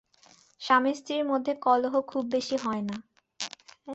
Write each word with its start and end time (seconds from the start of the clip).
স্বামী-স্ত্রীর 0.61 1.23
মধ্যে 1.25 1.53
কলহ 1.61 1.93
খুব 2.01 2.23
বেশী 2.31 2.57
হয় 2.57 2.83
না। 2.83 2.95